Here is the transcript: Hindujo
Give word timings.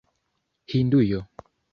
Hindujo 0.71 1.21